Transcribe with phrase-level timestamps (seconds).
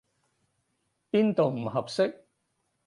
[1.11, 2.15] 邊度唔合適？